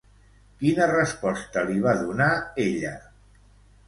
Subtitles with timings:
[0.61, 2.31] Quina resposta li va donar,
[2.65, 2.95] ella?